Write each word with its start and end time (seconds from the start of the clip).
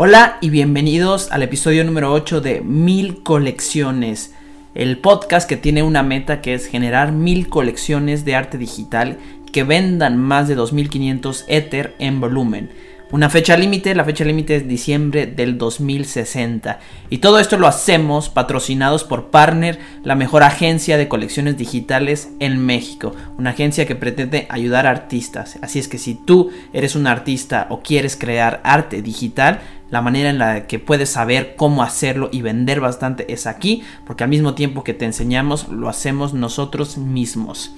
Hola 0.00 0.38
y 0.40 0.50
bienvenidos 0.50 1.32
al 1.32 1.42
episodio 1.42 1.82
número 1.82 2.12
8 2.12 2.40
de 2.40 2.60
Mil 2.60 3.24
Colecciones, 3.24 4.32
el 4.76 4.98
podcast 4.98 5.48
que 5.48 5.56
tiene 5.56 5.82
una 5.82 6.04
meta 6.04 6.40
que 6.40 6.54
es 6.54 6.68
generar 6.68 7.10
mil 7.10 7.48
colecciones 7.48 8.24
de 8.24 8.36
arte 8.36 8.58
digital 8.58 9.18
que 9.52 9.64
vendan 9.64 10.16
más 10.16 10.46
de 10.46 10.54
2500 10.54 11.46
Ether 11.48 11.96
en 11.98 12.20
volumen. 12.20 12.70
Una 13.10 13.30
fecha 13.30 13.56
límite, 13.56 13.94
la 13.94 14.04
fecha 14.04 14.22
límite 14.22 14.54
es 14.54 14.68
diciembre 14.68 15.26
del 15.26 15.56
2060. 15.56 16.78
Y 17.08 17.18
todo 17.18 17.38
esto 17.38 17.56
lo 17.56 17.66
hacemos 17.66 18.28
patrocinados 18.28 19.02
por 19.02 19.30
Partner, 19.30 19.78
la 20.04 20.14
mejor 20.14 20.42
agencia 20.42 20.98
de 20.98 21.08
colecciones 21.08 21.56
digitales 21.56 22.28
en 22.38 22.64
México. 22.66 23.16
Una 23.38 23.50
agencia 23.50 23.86
que 23.86 23.94
pretende 23.96 24.46
ayudar 24.50 24.86
a 24.86 24.90
artistas. 24.90 25.58
Así 25.62 25.78
es 25.78 25.88
que 25.88 25.96
si 25.96 26.16
tú 26.16 26.50
eres 26.74 26.96
un 26.96 27.06
artista 27.06 27.66
o 27.70 27.80
quieres 27.80 28.14
crear 28.14 28.60
arte 28.62 29.00
digital, 29.00 29.60
la 29.90 30.02
manera 30.02 30.30
en 30.30 30.38
la 30.38 30.66
que 30.66 30.78
puedes 30.78 31.10
saber 31.10 31.54
cómo 31.56 31.82
hacerlo 31.82 32.28
y 32.32 32.42
vender 32.42 32.80
bastante 32.80 33.32
es 33.32 33.46
aquí, 33.46 33.82
porque 34.06 34.24
al 34.24 34.30
mismo 34.30 34.54
tiempo 34.54 34.84
que 34.84 34.94
te 34.94 35.04
enseñamos, 35.04 35.68
lo 35.68 35.88
hacemos 35.88 36.34
nosotros 36.34 36.98
mismos. 36.98 37.72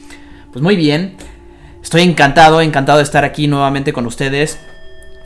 Pues 0.52 0.62
muy 0.62 0.76
bien, 0.76 1.16
estoy 1.82 2.02
encantado, 2.02 2.60
encantado 2.60 2.98
de 2.98 3.04
estar 3.04 3.24
aquí 3.24 3.46
nuevamente 3.46 3.92
con 3.92 4.06
ustedes 4.06 4.58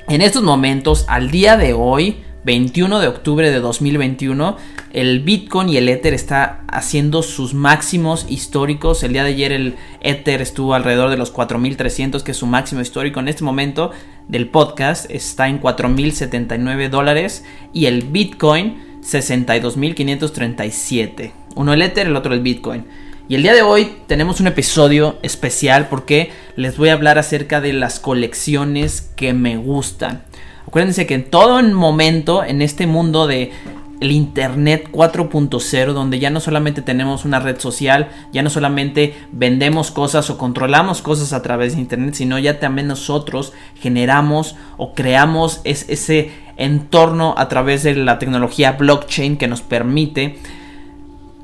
en 0.08 0.20
estos 0.20 0.42
momentos, 0.42 1.06
al 1.08 1.30
día 1.30 1.56
de 1.56 1.72
hoy, 1.72 2.22
21 2.44 3.00
de 3.00 3.08
octubre 3.08 3.50
de 3.50 3.58
2021, 3.60 4.58
el 4.92 5.20
Bitcoin 5.20 5.70
y 5.70 5.78
el 5.78 5.88
Ether 5.88 6.12
está 6.12 6.60
haciendo 6.68 7.22
sus 7.22 7.54
máximos 7.54 8.26
históricos. 8.28 9.02
El 9.02 9.14
día 9.14 9.24
de 9.24 9.30
ayer 9.30 9.50
el 9.50 9.76
Ether 10.00 10.42
estuvo 10.42 10.74
alrededor 10.74 11.08
de 11.10 11.16
los 11.16 11.32
4.300, 11.32 12.22
que 12.22 12.32
es 12.32 12.36
su 12.36 12.46
máximo 12.46 12.82
histórico. 12.82 13.20
En 13.20 13.28
este 13.28 13.44
momento 13.44 13.92
del 14.28 14.48
podcast 14.48 15.10
está 15.10 15.48
en 15.48 15.58
4.079 15.60 16.90
dólares 16.90 17.44
y 17.72 17.86
el 17.86 18.02
Bitcoin 18.02 19.00
62.537. 19.02 21.32
Uno 21.56 21.72
el 21.72 21.80
Ether, 21.82 22.08
el 22.08 22.16
otro 22.16 22.34
el 22.34 22.40
Bitcoin. 22.40 22.84
Y 23.26 23.36
el 23.36 23.42
día 23.42 23.54
de 23.54 23.62
hoy 23.62 23.90
tenemos 24.06 24.40
un 24.40 24.48
episodio 24.48 25.16
especial 25.22 25.88
porque 25.88 26.30
les 26.56 26.76
voy 26.76 26.90
a 26.90 26.92
hablar 26.92 27.18
acerca 27.18 27.62
de 27.62 27.72
las 27.72 28.00
colecciones 28.00 29.00
que 29.16 29.32
me 29.32 29.56
gustan. 29.56 30.24
Acuérdense 30.66 31.06
que 31.06 31.14
en 31.14 31.30
todo 31.30 31.62
momento, 31.62 32.44
en 32.44 32.62
este 32.62 32.86
mundo 32.86 33.26
de 33.26 33.52
el 34.00 34.10
Internet 34.10 34.88
4.0, 34.92 35.92
donde 35.92 36.18
ya 36.18 36.28
no 36.30 36.40
solamente 36.40 36.82
tenemos 36.82 37.24
una 37.24 37.40
red 37.40 37.58
social, 37.58 38.08
ya 38.32 38.42
no 38.42 38.50
solamente 38.50 39.14
vendemos 39.32 39.90
cosas 39.90 40.28
o 40.30 40.36
controlamos 40.36 41.00
cosas 41.00 41.32
a 41.32 41.42
través 41.42 41.74
de 41.74 41.80
Internet, 41.80 42.14
sino 42.14 42.38
ya 42.38 42.60
también 42.60 42.88
nosotros 42.88 43.52
generamos 43.80 44.56
o 44.76 44.94
creamos 44.94 45.60
ese 45.64 46.32
entorno 46.56 47.34
a 47.38 47.48
través 47.48 47.82
de 47.82 47.94
la 47.94 48.18
tecnología 48.18 48.72
blockchain 48.72 49.36
que 49.36 49.48
nos 49.48 49.62
permite 49.62 50.38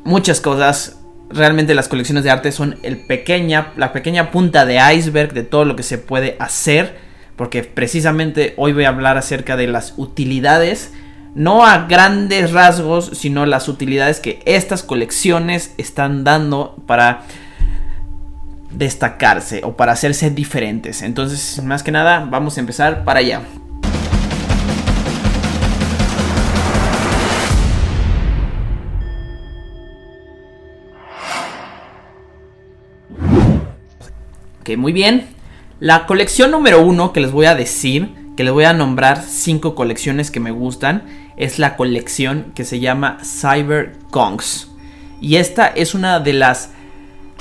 muchas 0.04 0.40
cosas 0.40 1.00
realmente 1.30 1.74
las 1.74 1.88
colecciones 1.88 2.24
de 2.24 2.30
arte 2.30 2.52
son 2.52 2.78
el 2.82 2.98
pequeña, 2.98 3.72
la 3.76 3.92
pequeña 3.92 4.30
punta 4.30 4.66
de 4.66 4.80
iceberg 4.94 5.32
de 5.32 5.44
todo 5.44 5.64
lo 5.64 5.76
que 5.76 5.82
se 5.82 5.98
puede 5.98 6.36
hacer. 6.38 7.09
Porque 7.40 7.64
precisamente 7.64 8.52
hoy 8.58 8.74
voy 8.74 8.84
a 8.84 8.90
hablar 8.90 9.16
acerca 9.16 9.56
de 9.56 9.66
las 9.66 9.94
utilidades. 9.96 10.92
No 11.34 11.64
a 11.64 11.86
grandes 11.86 12.52
rasgos, 12.52 13.12
sino 13.14 13.46
las 13.46 13.66
utilidades 13.66 14.20
que 14.20 14.42
estas 14.44 14.82
colecciones 14.82 15.72
están 15.78 16.22
dando 16.22 16.76
para 16.86 17.22
destacarse 18.72 19.62
o 19.64 19.74
para 19.74 19.92
hacerse 19.92 20.28
diferentes. 20.28 21.00
Entonces, 21.00 21.64
más 21.64 21.82
que 21.82 21.92
nada, 21.92 22.28
vamos 22.30 22.58
a 22.58 22.60
empezar 22.60 23.04
para 23.04 23.20
allá. 23.20 23.40
muy 34.76 34.92
bien. 34.92 35.39
La 35.80 36.04
colección 36.04 36.50
número 36.50 36.82
uno 36.82 37.14
que 37.14 37.20
les 37.20 37.32
voy 37.32 37.46
a 37.46 37.54
decir, 37.54 38.14
que 38.36 38.44
les 38.44 38.52
voy 38.52 38.64
a 38.64 38.74
nombrar 38.74 39.22
cinco 39.22 39.74
colecciones 39.74 40.30
que 40.30 40.38
me 40.38 40.50
gustan, 40.50 41.04
es 41.38 41.58
la 41.58 41.74
colección 41.76 42.52
que 42.54 42.64
se 42.64 42.80
llama 42.80 43.16
Cyber 43.24 43.96
Kongs. 44.10 44.68
Y 45.22 45.36
esta 45.36 45.66
es 45.68 45.94
una 45.94 46.20
de 46.20 46.34
las 46.34 46.72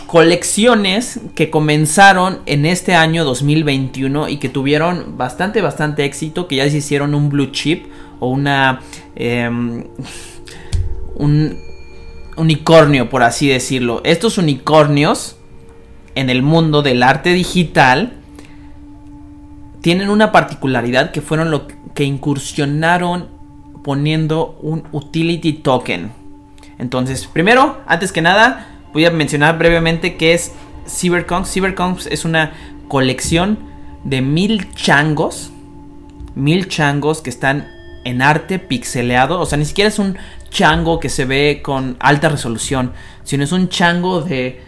colecciones 0.07 1.19
que 1.35 1.49
comenzaron 1.49 2.39
en 2.45 2.65
este 2.65 2.95
año 2.95 3.25
2021 3.25 4.29
y 4.29 4.37
que 4.37 4.47
tuvieron 4.47 5.17
bastante, 5.17 5.61
bastante 5.61 6.05
éxito, 6.05 6.47
que 6.47 6.55
ya 6.55 6.69
se 6.69 6.77
hicieron 6.77 7.13
un 7.15 7.27
blue 7.27 7.51
chip 7.51 7.87
o 8.21 8.29
una... 8.29 8.79
Em, 9.17 9.83
un 11.15 11.57
unicornio, 12.37 13.09
por 13.09 13.21
así 13.21 13.49
decirlo. 13.49 13.99
Estos 14.05 14.37
unicornios 14.37 15.35
en 16.15 16.29
el 16.29 16.41
mundo 16.41 16.81
del 16.81 17.03
arte 17.03 17.33
digital 17.33 18.18
tienen 19.81 20.09
una 20.09 20.31
particularidad 20.31 21.11
que 21.11 21.21
fueron 21.21 21.51
lo 21.51 21.67
que 21.93 22.03
incursionaron 22.03 23.29
poniendo 23.83 24.57
un 24.61 24.83
utility 24.91 25.53
token. 25.53 26.11
Entonces, 26.77 27.27
primero, 27.27 27.79
antes 27.87 28.11
que 28.11 28.21
nada, 28.21 28.67
voy 28.93 29.05
a 29.05 29.11
mencionar 29.11 29.57
brevemente 29.57 30.15
qué 30.15 30.33
es 30.33 30.53
Cyberconks. 30.87 31.51
Cyberconks 31.51 32.07
es 32.07 32.25
una 32.25 32.53
colección 32.87 33.59
de 34.03 34.21
mil 34.21 34.73
changos, 34.73 35.51
mil 36.35 36.67
changos 36.67 37.21
que 37.21 37.29
están 37.29 37.67
en 38.05 38.21
arte 38.21 38.59
pixeleado, 38.59 39.39
o 39.39 39.45
sea, 39.45 39.57
ni 39.57 39.65
siquiera 39.65 39.89
es 39.89 39.99
un 39.99 40.17
chango 40.49 40.99
que 40.99 41.09
se 41.09 41.25
ve 41.25 41.61
con 41.61 41.97
alta 41.99 42.29
resolución, 42.29 42.93
sino 43.23 43.43
es 43.43 43.51
un 43.51 43.69
chango 43.69 44.21
de 44.21 44.63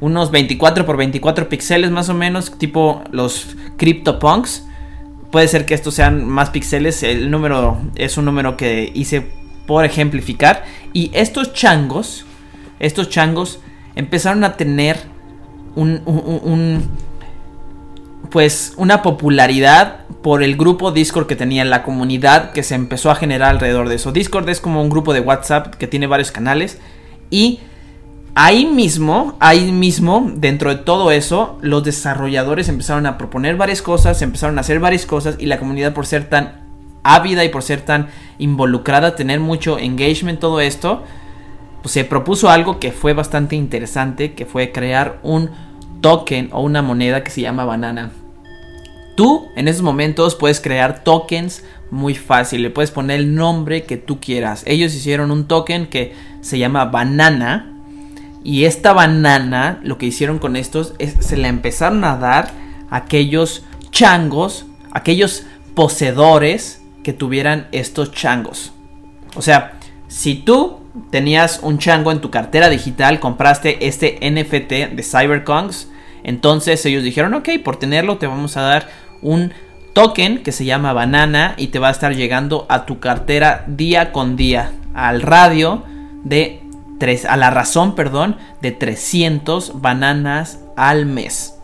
unos 0.00 0.30
24 0.30 0.86
por 0.86 0.96
24 0.96 1.48
píxeles 1.48 1.90
más 1.90 2.08
o 2.08 2.14
menos, 2.14 2.58
tipo 2.58 3.02
los 3.10 3.56
CryptoPunks. 3.76 4.66
Puede 5.30 5.48
ser 5.48 5.66
que 5.66 5.74
estos 5.74 5.94
sean 5.94 6.28
más 6.28 6.50
píxeles, 6.50 7.02
el 7.02 7.30
número 7.30 7.78
es 7.96 8.16
un 8.16 8.24
número 8.24 8.56
que 8.56 8.92
hice 8.94 9.26
por 9.66 9.84
ejemplificar. 9.84 10.64
Y 10.92 11.10
estos 11.14 11.52
changos, 11.52 12.24
estos 12.78 13.08
changos 13.08 13.60
empezaron 13.96 14.44
a 14.44 14.56
tener 14.56 14.98
un, 15.74 16.02
un 16.06 16.88
pues 18.30 18.74
una 18.76 19.02
popularidad 19.02 20.06
por 20.22 20.42
el 20.42 20.56
grupo 20.56 20.90
Discord 20.90 21.26
que 21.26 21.36
tenía 21.36 21.64
la 21.64 21.82
comunidad 21.82 22.50
que 22.52 22.62
se 22.62 22.74
empezó 22.74 23.10
a 23.10 23.14
generar 23.14 23.50
alrededor 23.50 23.88
de 23.88 23.96
eso. 23.96 24.10
Discord 24.10 24.48
es 24.48 24.60
como 24.60 24.82
un 24.82 24.90
grupo 24.90 25.12
de 25.12 25.20
WhatsApp 25.20 25.74
que 25.74 25.86
tiene 25.86 26.06
varios 26.06 26.32
canales 26.32 26.80
y 27.30 27.60
Ahí 28.36 28.66
mismo, 28.66 29.36
ahí 29.38 29.70
mismo, 29.70 30.32
dentro 30.34 30.70
de 30.70 30.82
todo 30.82 31.12
eso, 31.12 31.56
los 31.62 31.84
desarrolladores 31.84 32.68
empezaron 32.68 33.06
a 33.06 33.16
proponer 33.16 33.56
varias 33.56 33.80
cosas, 33.80 34.20
empezaron 34.22 34.58
a 34.58 34.62
hacer 34.62 34.80
varias 34.80 35.06
cosas 35.06 35.36
y 35.38 35.46
la 35.46 35.60
comunidad 35.60 35.94
por 35.94 36.04
ser 36.04 36.28
tan 36.28 36.64
ávida 37.04 37.44
y 37.44 37.50
por 37.50 37.62
ser 37.62 37.82
tan 37.82 38.08
involucrada, 38.38 39.14
tener 39.14 39.38
mucho 39.38 39.78
engagement, 39.78 40.40
todo 40.40 40.60
esto, 40.60 41.04
pues 41.80 41.92
se 41.92 42.04
propuso 42.04 42.50
algo 42.50 42.80
que 42.80 42.90
fue 42.90 43.12
bastante 43.12 43.54
interesante, 43.54 44.32
que 44.32 44.46
fue 44.46 44.72
crear 44.72 45.20
un 45.22 45.50
token 46.00 46.48
o 46.50 46.60
una 46.62 46.82
moneda 46.82 47.22
que 47.22 47.30
se 47.30 47.40
llama 47.40 47.64
banana. 47.64 48.10
Tú 49.16 49.46
en 49.54 49.68
esos 49.68 49.82
momentos 49.82 50.34
puedes 50.34 50.60
crear 50.60 51.04
tokens 51.04 51.62
muy 51.92 52.16
fácil, 52.16 52.62
le 52.62 52.70
puedes 52.70 52.90
poner 52.90 53.20
el 53.20 53.36
nombre 53.36 53.84
que 53.84 53.96
tú 53.96 54.18
quieras. 54.18 54.64
Ellos 54.66 54.92
hicieron 54.92 55.30
un 55.30 55.46
token 55.46 55.86
que 55.86 56.14
se 56.40 56.58
llama 56.58 56.86
banana 56.86 57.73
y 58.44 58.66
esta 58.66 58.92
banana, 58.92 59.80
lo 59.82 59.96
que 59.96 60.06
hicieron 60.06 60.38
con 60.38 60.54
estos 60.54 60.94
es 60.98 61.14
se 61.20 61.38
la 61.38 61.48
empezaron 61.48 62.04
a 62.04 62.18
dar 62.18 62.50
a 62.90 62.96
aquellos 62.96 63.64
changos, 63.90 64.66
aquellos 64.92 65.44
poseedores 65.74 66.82
que 67.02 67.14
tuvieran 67.14 67.68
estos 67.72 68.12
changos. 68.12 68.72
O 69.34 69.42
sea, 69.42 69.72
si 70.08 70.34
tú 70.34 70.80
tenías 71.10 71.60
un 71.62 71.78
chango 71.78 72.12
en 72.12 72.20
tu 72.20 72.30
cartera 72.30 72.68
digital, 72.68 73.18
compraste 73.18 73.86
este 73.86 74.18
NFT 74.20 74.94
de 74.94 75.02
CyberCongs, 75.02 75.88
entonces 76.22 76.84
ellos 76.84 77.02
dijeron, 77.02 77.32
ok, 77.34 77.48
por 77.64 77.76
tenerlo 77.76 78.18
te 78.18 78.26
vamos 78.26 78.58
a 78.58 78.62
dar 78.62 78.88
un 79.22 79.52
token 79.94 80.42
que 80.42 80.52
se 80.52 80.66
llama 80.66 80.92
banana 80.92 81.54
y 81.56 81.68
te 81.68 81.78
va 81.78 81.88
a 81.88 81.92
estar 81.92 82.14
llegando 82.14 82.66
a 82.68 82.84
tu 82.84 83.00
cartera 83.00 83.64
día 83.66 84.12
con 84.12 84.36
día 84.36 84.72
al 84.92 85.22
radio 85.22 85.82
de 86.24 86.63
a 87.28 87.36
la 87.36 87.50
razón, 87.50 87.94
perdón, 87.94 88.36
de 88.60 88.72
300 88.72 89.80
bananas 89.80 90.60
al 90.76 91.06
mes. 91.06 91.54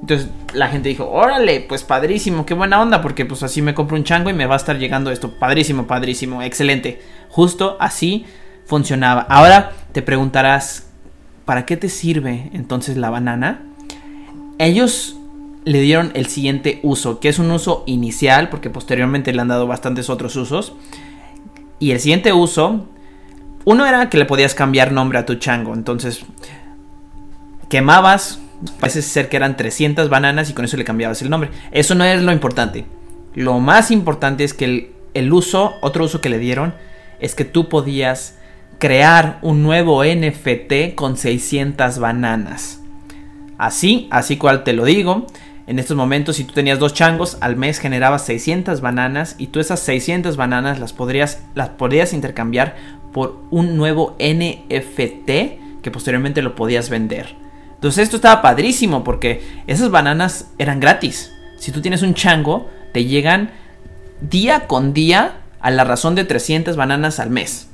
Entonces 0.00 0.28
la 0.54 0.68
gente 0.68 0.88
dijo, 0.88 1.08
órale, 1.10 1.60
pues 1.60 1.82
padrísimo, 1.82 2.46
qué 2.46 2.54
buena 2.54 2.80
onda, 2.80 3.02
porque 3.02 3.24
pues 3.24 3.42
así 3.42 3.62
me 3.62 3.74
compro 3.74 3.96
un 3.96 4.04
chango 4.04 4.30
y 4.30 4.34
me 4.34 4.46
va 4.46 4.54
a 4.54 4.58
estar 4.58 4.78
llegando 4.78 5.10
esto. 5.10 5.38
Padrísimo, 5.38 5.86
padrísimo, 5.86 6.42
excelente. 6.42 7.00
Justo 7.28 7.76
así 7.80 8.24
funcionaba. 8.64 9.22
Ahora 9.22 9.72
te 9.92 10.02
preguntarás, 10.02 10.86
¿para 11.44 11.66
qué 11.66 11.76
te 11.76 11.88
sirve 11.88 12.50
entonces 12.52 12.96
la 12.96 13.10
banana? 13.10 13.62
Ellos 14.58 15.16
le 15.64 15.80
dieron 15.80 16.12
el 16.14 16.26
siguiente 16.26 16.80
uso, 16.82 17.20
que 17.20 17.28
es 17.28 17.38
un 17.38 17.50
uso 17.50 17.82
inicial, 17.86 18.48
porque 18.48 18.70
posteriormente 18.70 19.32
le 19.32 19.40
han 19.40 19.48
dado 19.48 19.66
bastantes 19.66 20.08
otros 20.08 20.36
usos. 20.36 20.74
Y 21.78 21.90
el 21.90 22.00
siguiente 22.00 22.32
uso, 22.32 22.86
uno 23.64 23.86
era 23.86 24.08
que 24.08 24.18
le 24.18 24.24
podías 24.24 24.54
cambiar 24.54 24.92
nombre 24.92 25.18
a 25.18 25.26
tu 25.26 25.34
chango, 25.36 25.74
entonces 25.74 26.24
quemabas, 27.68 28.40
parece 28.80 29.02
ser 29.02 29.28
que 29.28 29.36
eran 29.36 29.56
300 29.56 30.08
bananas 30.08 30.50
y 30.50 30.52
con 30.54 30.64
eso 30.64 30.76
le 30.76 30.84
cambiabas 30.84 31.22
el 31.22 31.30
nombre. 31.30 31.50
Eso 31.70 31.94
no 31.94 32.04
es 32.04 32.22
lo 32.22 32.32
importante. 32.32 32.86
Lo 33.34 33.60
más 33.60 33.90
importante 33.90 34.44
es 34.44 34.54
que 34.54 34.92
el, 35.14 35.32
uso, 35.32 35.74
otro 35.80 36.04
uso 36.04 36.20
que 36.20 36.28
le 36.28 36.38
dieron, 36.38 36.74
es 37.20 37.34
que 37.34 37.44
tú 37.44 37.68
podías 37.68 38.38
crear 38.78 39.38
un 39.42 39.62
nuevo 39.62 40.04
NFT 40.04 40.94
con 40.94 41.16
600 41.16 41.98
bananas. 41.98 42.80
Así, 43.58 44.08
así 44.10 44.36
cual 44.36 44.64
te 44.64 44.72
lo 44.72 44.84
digo. 44.84 45.26
En 45.66 45.78
estos 45.78 45.96
momentos, 45.96 46.36
si 46.36 46.44
tú 46.44 46.54
tenías 46.54 46.78
dos 46.78 46.94
changos, 46.94 47.36
al 47.40 47.56
mes 47.56 47.78
generabas 47.78 48.24
600 48.24 48.80
bananas 48.80 49.34
y 49.36 49.48
tú 49.48 49.60
esas 49.60 49.80
600 49.80 50.36
bananas 50.36 50.80
las 50.80 50.94
podrías, 50.94 51.42
las 51.54 51.68
podrías 51.68 52.14
intercambiar 52.14 52.76
por 53.18 53.36
un 53.50 53.76
nuevo 53.76 54.14
NFT 54.20 55.26
que 55.82 55.90
posteriormente 55.92 56.40
lo 56.40 56.54
podías 56.54 56.88
vender. 56.88 57.34
Entonces 57.74 58.04
esto 58.04 58.14
estaba 58.14 58.42
padrísimo 58.42 59.02
porque 59.02 59.42
esas 59.66 59.90
bananas 59.90 60.52
eran 60.56 60.78
gratis. 60.78 61.32
Si 61.58 61.72
tú 61.72 61.80
tienes 61.80 62.02
un 62.02 62.14
chango, 62.14 62.70
te 62.92 63.06
llegan 63.06 63.50
día 64.20 64.68
con 64.68 64.92
día 64.92 65.40
a 65.58 65.72
la 65.72 65.82
razón 65.82 66.14
de 66.14 66.26
300 66.26 66.76
bananas 66.76 67.18
al 67.18 67.30
mes. 67.30 67.68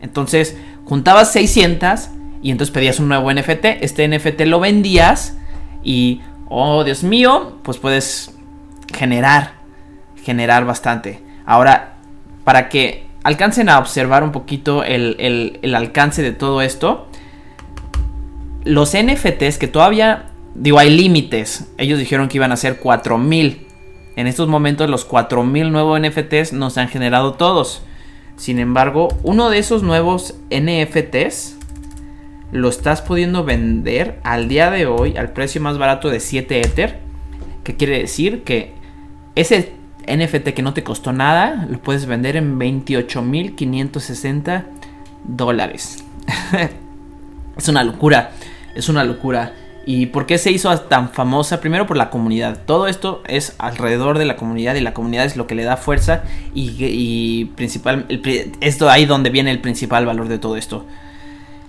Entonces 0.00 0.56
juntabas 0.84 1.30
600 1.30 2.08
y 2.42 2.50
entonces 2.50 2.74
pedías 2.74 2.98
un 2.98 3.06
nuevo 3.06 3.32
NFT. 3.32 3.66
Este 3.80 4.08
NFT 4.08 4.40
lo 4.46 4.58
vendías 4.58 5.36
y, 5.84 6.22
oh 6.48 6.82
Dios 6.82 7.04
mío, 7.04 7.60
pues 7.62 7.78
puedes 7.78 8.32
generar, 8.92 9.52
generar 10.24 10.64
bastante. 10.64 11.22
Ahora, 11.46 11.98
para 12.42 12.68
que 12.68 13.07
alcancen 13.24 13.68
a 13.68 13.78
observar 13.78 14.22
un 14.22 14.32
poquito 14.32 14.84
el, 14.84 15.58
el 15.62 15.74
alcance 15.74 16.22
de 16.22 16.32
todo 16.32 16.62
esto, 16.62 17.08
los 18.64 18.94
NFTs 18.94 19.56
que 19.58 19.68
todavía, 19.68 20.26
digo, 20.54 20.78
hay 20.78 20.94
límites. 20.94 21.70
Ellos 21.78 21.98
dijeron 21.98 22.28
que 22.28 22.36
iban 22.36 22.52
a 22.52 22.56
ser 22.56 22.78
4000. 22.78 23.66
En 24.16 24.26
estos 24.26 24.48
momentos 24.48 24.90
los 24.90 25.04
4000 25.04 25.72
nuevos 25.72 26.00
NFTs 26.00 26.52
nos 26.52 26.76
han 26.76 26.88
generado 26.88 27.34
todos. 27.34 27.82
Sin 28.36 28.58
embargo, 28.58 29.08
uno 29.22 29.48
de 29.48 29.58
esos 29.58 29.82
nuevos 29.82 30.34
NFTs 30.50 31.56
lo 32.52 32.68
estás 32.68 33.00
pudiendo 33.00 33.44
vender 33.44 34.20
al 34.22 34.48
día 34.48 34.70
de 34.70 34.86
hoy 34.86 35.16
al 35.16 35.32
precio 35.32 35.60
más 35.60 35.78
barato 35.78 36.10
de 36.10 36.20
7 36.20 36.60
Ether. 36.60 37.00
Que 37.64 37.76
quiere 37.76 38.00
decir 38.00 38.44
que 38.44 38.74
ese 39.34 39.77
NFT 40.16 40.54
que 40.54 40.62
no 40.62 40.74
te 40.74 40.82
costó 40.82 41.12
nada 41.12 41.66
lo 41.68 41.80
puedes 41.80 42.06
vender 42.06 42.36
en 42.36 42.58
28.560 42.58 44.64
dólares. 45.24 46.04
es 47.56 47.68
una 47.68 47.84
locura, 47.84 48.32
es 48.74 48.88
una 48.88 49.04
locura. 49.04 49.52
¿Y 49.90 50.06
por 50.06 50.26
qué 50.26 50.36
se 50.36 50.50
hizo 50.50 50.76
tan 50.80 51.10
famosa? 51.10 51.60
Primero 51.60 51.86
por 51.86 51.96
la 51.96 52.10
comunidad. 52.10 52.58
Todo 52.66 52.88
esto 52.88 53.22
es 53.26 53.54
alrededor 53.58 54.18
de 54.18 54.26
la 54.26 54.36
comunidad 54.36 54.74
y 54.74 54.80
la 54.80 54.92
comunidad 54.92 55.24
es 55.24 55.36
lo 55.36 55.46
que 55.46 55.54
le 55.54 55.64
da 55.64 55.78
fuerza 55.78 56.24
y, 56.54 57.46
principal, 57.56 58.04
esto 58.60 58.90
ahí 58.90 59.06
donde 59.06 59.30
viene 59.30 59.50
el 59.50 59.60
principal 59.60 60.04
valor 60.04 60.28
de 60.28 60.38
todo 60.38 60.58
esto. 60.58 60.84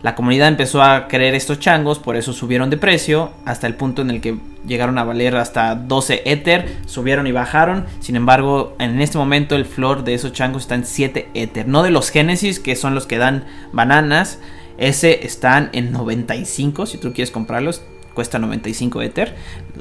La 0.01 0.15
comunidad 0.15 0.47
empezó 0.47 0.81
a 0.81 1.07
querer 1.07 1.35
estos 1.35 1.59
changos, 1.59 1.99
por 1.99 2.15
eso 2.15 2.31
subieron 2.31 2.69
de 2.69 2.77
precio 2.77 3.31
hasta 3.43 3.67
el 3.67 3.75
punto 3.75 4.01
en 4.01 4.11
el 4.11 4.21
que 4.21 4.37
llegaron 4.65 4.97
a 4.97 5.03
valer 5.03 5.35
hasta 5.35 5.75
12 5.75 6.23
Ether, 6.25 6.77
subieron 6.85 7.27
y 7.27 7.33
bajaron. 7.33 7.85
Sin 7.99 8.15
embargo, 8.15 8.75
en 8.79 9.01
este 9.01 9.17
momento 9.17 9.55
el 9.55 9.65
flor 9.65 10.05
de 10.05 10.13
esos 10.13 10.31
changos 10.31 10.63
está 10.63 10.75
en 10.75 10.85
7 10.85 11.29
Ether, 11.33 11.67
no 11.67 11.83
de 11.83 11.91
los 11.91 12.11
Genesis 12.11 12.59
que 12.59 12.77
son 12.77 12.95
los 12.95 13.07
que 13.07 13.17
dan 13.17 13.45
bananas. 13.73 14.39
Ese 14.77 15.25
están 15.25 15.69
en 15.73 15.91
95 15.91 16.85
si 16.85 16.97
tú 16.97 17.11
quieres 17.11 17.31
comprarlos 17.31 17.81
cuesta 18.13 18.37
95 18.37 19.01
Ether. 19.01 19.35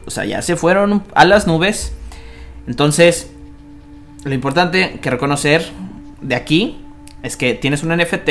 O 0.06 0.11
sea, 0.11 0.25
ya 0.25 0.43
se 0.43 0.55
fueron 0.55 1.03
a 1.15 1.25
las 1.25 1.47
nubes. 1.47 1.93
Entonces, 2.69 3.32
lo 4.25 4.32
importante 4.35 5.00
que 5.00 5.11
reconocer 5.11 5.65
de 6.20 6.35
aquí 6.35 6.79
es 7.25 7.37
que 7.37 7.55
tienes 7.55 7.82
un 7.82 7.97
NFT 7.97 8.31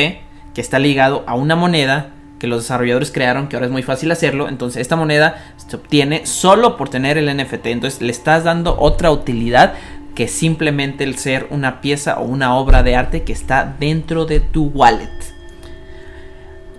que 0.57 0.61
está 0.61 0.79
ligado 0.79 1.23
a 1.27 1.35
una 1.35 1.55
moneda 1.55 2.15
que 2.39 2.47
los 2.47 2.63
desarrolladores 2.63 3.11
crearon, 3.11 3.47
que 3.47 3.55
ahora 3.55 3.67
es 3.67 3.71
muy 3.71 3.83
fácil 3.83 4.09
hacerlo. 4.11 4.49
Entonces, 4.49 4.81
esta 4.81 4.95
moneda 4.95 5.53
se 5.57 5.75
obtiene 5.75 6.25
solo 6.25 6.77
por 6.77 6.89
tener 6.89 7.19
el 7.19 7.27
NFT. 7.27 7.67
Entonces, 7.67 8.01
le 8.01 8.09
estás 8.09 8.43
dando 8.43 8.75
otra 8.79 9.11
utilidad 9.11 9.75
que 10.15 10.27
simplemente 10.27 11.03
el 11.03 11.19
ser 11.19 11.45
una 11.51 11.79
pieza 11.79 12.17
o 12.17 12.23
una 12.23 12.55
obra 12.55 12.81
de 12.81 12.95
arte 12.95 13.21
que 13.21 13.33
está 13.33 13.75
dentro 13.79 14.25
de 14.25 14.39
tu 14.39 14.69
wallet. 14.69 15.11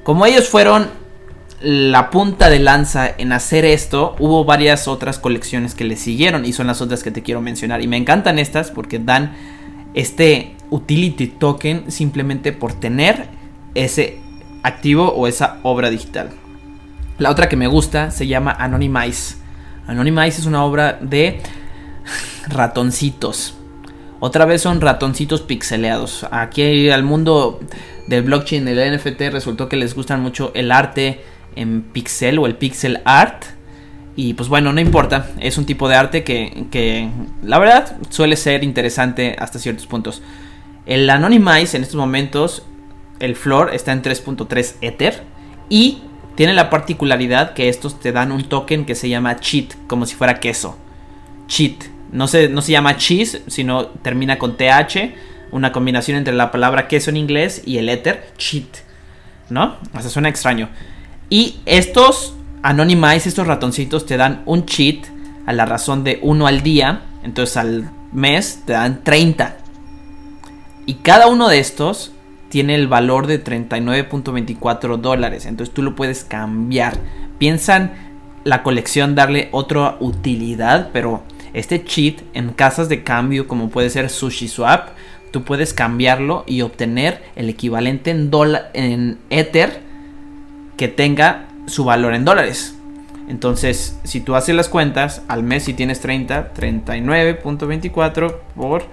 Como 0.02 0.26
ellos 0.26 0.48
fueron 0.48 0.88
la 1.60 2.10
punta 2.10 2.50
de 2.50 2.58
lanza 2.58 3.08
en 3.16 3.30
hacer 3.30 3.64
esto, 3.64 4.16
hubo 4.18 4.44
varias 4.44 4.88
otras 4.88 5.20
colecciones 5.20 5.76
que 5.76 5.84
le 5.84 5.94
siguieron 5.94 6.44
y 6.44 6.52
son 6.52 6.66
las 6.66 6.80
otras 6.80 7.04
que 7.04 7.12
te 7.12 7.22
quiero 7.22 7.40
mencionar. 7.42 7.80
Y 7.80 7.86
me 7.86 7.96
encantan 7.96 8.40
estas 8.40 8.72
porque 8.72 8.98
dan 8.98 9.36
este 9.94 10.56
utility 10.68 11.28
token 11.28 11.92
simplemente 11.92 12.50
por 12.50 12.72
tener 12.72 13.37
ese 13.74 14.20
activo 14.62 15.12
o 15.12 15.26
esa 15.26 15.58
obra 15.62 15.90
digital. 15.90 16.30
La 17.18 17.30
otra 17.30 17.48
que 17.48 17.56
me 17.56 17.66
gusta 17.66 18.10
se 18.10 18.26
llama 18.26 18.52
Anonymize. 18.52 19.36
Anonymize 19.86 20.40
es 20.40 20.46
una 20.46 20.64
obra 20.64 20.98
de 21.00 21.40
ratoncitos. 22.48 23.54
Otra 24.20 24.44
vez 24.44 24.62
son 24.62 24.80
ratoncitos 24.80 25.42
pixeleados. 25.42 26.26
Aquí 26.30 26.90
al 26.90 27.02
mundo 27.02 27.60
del 28.08 28.22
blockchain, 28.22 28.64
del 28.64 28.96
NFT, 28.96 29.20
resultó 29.30 29.68
que 29.68 29.76
les 29.76 29.94
gustan 29.94 30.20
mucho 30.20 30.50
el 30.54 30.72
arte 30.72 31.20
en 31.54 31.82
pixel 31.82 32.38
o 32.38 32.46
el 32.46 32.56
pixel 32.56 33.00
art. 33.04 33.44
Y 34.16 34.34
pues 34.34 34.48
bueno, 34.48 34.72
no 34.72 34.80
importa, 34.80 35.30
es 35.38 35.58
un 35.58 35.66
tipo 35.66 35.88
de 35.88 35.94
arte 35.94 36.24
que, 36.24 37.10
la 37.42 37.58
verdad 37.60 37.96
suele 38.10 38.34
ser 38.34 38.64
interesante 38.64 39.36
hasta 39.38 39.60
ciertos 39.60 39.86
puntos. 39.86 40.22
El 40.86 41.08
Anonymize 41.08 41.76
en 41.76 41.84
estos 41.84 41.96
momentos, 41.96 42.64
el 43.20 43.36
floor 43.36 43.74
está 43.74 43.92
en 43.92 44.02
3.3 44.02 44.74
Ether 44.80 45.22
y 45.68 46.02
tiene 46.34 46.54
la 46.54 46.70
particularidad 46.70 47.52
que 47.52 47.68
estos 47.68 47.98
te 47.98 48.12
dan 48.12 48.30
un 48.30 48.44
token 48.44 48.84
que 48.84 48.94
se 48.94 49.08
llama 49.08 49.40
cheat, 49.40 49.74
como 49.86 50.06
si 50.06 50.14
fuera 50.14 50.38
queso. 50.40 50.78
Cheat. 51.48 51.84
No 52.12 52.28
se, 52.28 52.48
no 52.48 52.62
se 52.62 52.72
llama 52.72 52.96
cheese, 52.96 53.42
sino 53.48 53.86
termina 53.88 54.38
con 54.38 54.56
TH, 54.56 55.14
una 55.50 55.72
combinación 55.72 56.16
entre 56.16 56.34
la 56.34 56.50
palabra 56.50 56.88
queso 56.88 57.10
en 57.10 57.16
inglés 57.16 57.62
y 57.66 57.78
el 57.78 57.88
Ether, 57.88 58.30
cheat. 58.38 58.68
¿No? 59.50 59.76
O 59.94 60.00
sea, 60.00 60.10
suena 60.10 60.28
extraño. 60.28 60.68
Y 61.28 61.56
estos 61.66 62.34
Anonymize, 62.62 63.28
estos 63.28 63.46
ratoncitos, 63.46 64.06
te 64.06 64.16
dan 64.16 64.42
un 64.46 64.66
cheat 64.66 65.06
a 65.46 65.52
la 65.52 65.64
razón 65.64 66.04
de 66.04 66.18
uno 66.22 66.46
al 66.46 66.62
día. 66.62 67.02
Entonces 67.22 67.56
al 67.56 67.90
mes 68.12 68.62
te 68.64 68.74
dan 68.74 69.02
30. 69.02 69.56
Y 70.86 70.94
cada 70.94 71.26
uno 71.26 71.48
de 71.48 71.58
estos 71.58 72.12
tiene 72.48 72.74
el 72.74 72.88
valor 72.88 73.26
de 73.26 73.42
39.24 73.42 74.96
dólares. 74.98 75.46
Entonces 75.46 75.74
tú 75.74 75.82
lo 75.82 75.94
puedes 75.94 76.24
cambiar. 76.24 76.98
Piensan 77.38 77.92
la 78.44 78.62
colección 78.62 79.14
darle 79.14 79.48
otra 79.52 79.96
utilidad, 80.00 80.90
pero 80.92 81.22
este 81.52 81.84
cheat 81.84 82.22
en 82.34 82.52
casas 82.52 82.88
de 82.88 83.02
cambio 83.02 83.48
como 83.48 83.68
puede 83.68 83.90
ser 83.90 84.10
SushiSwap, 84.10 84.90
tú 85.30 85.44
puedes 85.44 85.74
cambiarlo 85.74 86.44
y 86.46 86.62
obtener 86.62 87.22
el 87.36 87.48
equivalente 87.48 88.10
en, 88.10 88.30
en 88.74 89.18
Ether 89.30 89.80
que 90.76 90.88
tenga 90.88 91.48
su 91.66 91.84
valor 91.84 92.14
en 92.14 92.24
dólares. 92.24 92.74
Entonces, 93.28 93.98
si 94.04 94.20
tú 94.20 94.34
haces 94.36 94.54
las 94.54 94.68
cuentas, 94.68 95.22
al 95.28 95.42
mes 95.42 95.64
si 95.64 95.74
tienes 95.74 96.00
30, 96.00 96.54
39.24 96.54 98.34
por 98.56 98.84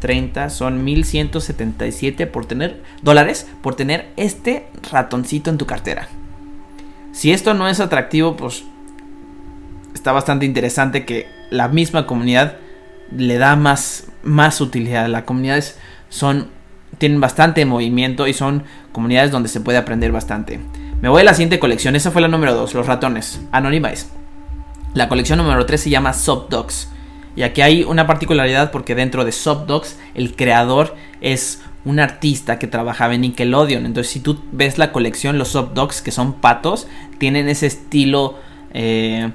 30 0.00 0.50
son 0.50 0.84
1177 0.84 2.26
por 2.26 2.46
tener 2.46 2.82
dólares 3.02 3.46
por 3.62 3.74
tener 3.74 4.08
este 4.16 4.68
ratoncito 4.90 5.50
en 5.50 5.58
tu 5.58 5.66
cartera. 5.66 6.08
Si 7.12 7.32
esto 7.32 7.54
no 7.54 7.68
es 7.68 7.80
atractivo, 7.80 8.36
pues 8.36 8.64
está 9.94 10.12
bastante 10.12 10.44
interesante 10.44 11.04
que 11.06 11.26
la 11.50 11.68
misma 11.68 12.06
comunidad 12.06 12.56
le 13.10 13.38
da 13.38 13.56
más, 13.56 14.08
más 14.22 14.60
utilidad. 14.60 15.08
Las 15.08 15.22
comunidades 15.22 15.78
son 16.08 16.48
tienen 16.98 17.20
bastante 17.20 17.64
movimiento 17.64 18.26
y 18.26 18.32
son 18.32 18.64
comunidades 18.92 19.30
donde 19.30 19.48
se 19.48 19.60
puede 19.60 19.78
aprender 19.78 20.12
bastante. 20.12 20.60
Me 21.00 21.08
voy 21.08 21.22
a 21.22 21.24
la 21.24 21.34
siguiente 21.34 21.58
colección. 21.58 21.94
Esa 21.94 22.10
fue 22.10 22.22
la 22.22 22.28
número 22.28 22.54
2, 22.54 22.74
los 22.74 22.86
ratones. 22.86 23.40
Anonymize. 23.52 24.06
La 24.94 25.08
colección 25.08 25.38
número 25.38 25.66
3 25.66 25.80
se 25.80 25.90
llama 25.90 26.14
Subdogs. 26.14 26.88
Y 27.36 27.42
aquí 27.42 27.60
hay 27.60 27.84
una 27.84 28.06
particularidad 28.06 28.70
porque 28.70 28.94
dentro 28.94 29.24
de 29.24 29.30
Subdogs 29.32 29.98
el 30.14 30.34
creador 30.34 30.96
es 31.20 31.62
un 31.84 32.00
artista 32.00 32.58
que 32.58 32.66
trabajaba 32.66 33.14
en 33.14 33.20
Nickelodeon. 33.20 33.86
Entonces 33.86 34.12
si 34.12 34.20
tú 34.20 34.42
ves 34.50 34.78
la 34.78 34.90
colección, 34.90 35.38
los 35.38 35.48
Subdogs 35.48 36.02
que 36.02 36.10
son 36.10 36.32
patos, 36.34 36.88
tienen 37.18 37.48
ese 37.48 37.66
estilo... 37.66 38.38
Eh, 38.72 39.30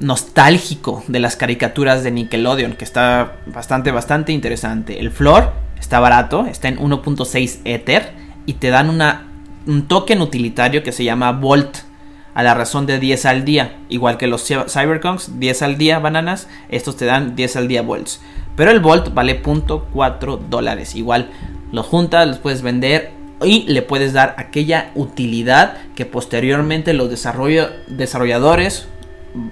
nostálgico 0.00 1.04
de 1.06 1.20
las 1.20 1.36
caricaturas 1.36 2.02
de 2.02 2.10
Nickelodeon, 2.10 2.72
que 2.72 2.84
está 2.84 3.36
bastante, 3.46 3.92
bastante 3.92 4.32
interesante. 4.32 4.98
El 4.98 5.10
Flor 5.10 5.52
está 5.78 6.00
barato, 6.00 6.46
está 6.46 6.68
en 6.68 6.78
1.6 6.78 7.60
Ether 7.64 8.12
y 8.46 8.54
te 8.54 8.70
dan 8.70 8.88
una, 8.88 9.28
un 9.66 9.86
token 9.86 10.22
utilitario 10.22 10.82
que 10.82 10.92
se 10.92 11.04
llama 11.04 11.32
Volt 11.32 11.89
a 12.34 12.42
la 12.42 12.54
razón 12.54 12.86
de 12.86 12.98
10 12.98 13.26
al 13.26 13.44
día, 13.44 13.76
igual 13.88 14.16
que 14.16 14.26
los 14.26 14.46
Cyberconks, 14.46 15.38
10 15.38 15.62
al 15.62 15.78
día 15.78 15.98
bananas, 15.98 16.48
estos 16.68 16.96
te 16.96 17.04
dan 17.04 17.34
10 17.36 17.56
al 17.56 17.68
día 17.68 17.82
volts. 17.82 18.20
Pero 18.56 18.70
el 18.70 18.80
volt 18.80 19.14
vale 19.14 19.42
.4 19.42 20.38
dólares, 20.48 20.94
igual 20.94 21.30
los 21.72 21.86
juntas, 21.86 22.26
los 22.26 22.38
puedes 22.38 22.62
vender 22.62 23.12
y 23.42 23.62
le 23.62 23.82
puedes 23.82 24.12
dar 24.12 24.34
aquella 24.38 24.90
utilidad 24.94 25.78
que 25.94 26.06
posteriormente 26.06 26.92
los 26.92 27.10
desarrolladores, 27.10 28.88